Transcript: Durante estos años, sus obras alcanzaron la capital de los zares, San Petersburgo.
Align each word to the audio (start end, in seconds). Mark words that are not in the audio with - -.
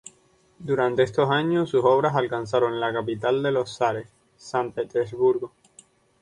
Durante 0.57 1.03
estos 1.03 1.29
años, 1.29 1.69
sus 1.69 1.81
obras 1.83 2.15
alcanzaron 2.15 2.79
la 2.79 2.91
capital 2.91 3.43
de 3.43 3.51
los 3.51 3.77
zares, 3.77 4.09
San 4.35 4.71
Petersburgo. 4.71 5.51